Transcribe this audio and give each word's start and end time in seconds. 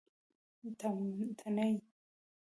تڼۍ 0.79 1.69